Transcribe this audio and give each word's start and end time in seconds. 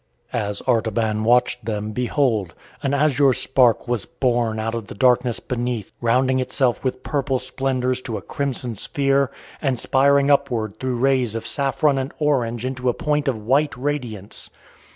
As 0.33 0.61
Artaban 0.65 1.23
watched 1.23 1.63
them, 1.65 1.91
behold, 1.91 2.55
an 2.81 2.95
azure 2.95 3.33
spark 3.33 3.87
was 3.87 4.07
born 4.07 4.57
out 4.59 4.73
of 4.73 4.87
the 4.87 4.95
darkness 4.95 5.39
beneath, 5.39 5.91
rounding 6.01 6.39
itself 6.39 6.83
with 6.83 7.03
purple 7.03 7.37
splendours 7.37 8.01
to 8.01 8.17
a 8.17 8.23
crimson 8.23 8.75
sphere, 8.75 9.29
and 9.61 9.79
spiring 9.79 10.31
upward 10.31 10.79
through 10.79 10.95
rays 10.97 11.35
of 11.35 11.45
saffron 11.45 11.99
and 11.99 12.13
orange 12.17 12.65
into 12.65 12.89
a 12.89 12.95
point 12.95 13.27
of 13.27 13.37
white 13.45 13.77
radiance. 13.77 14.49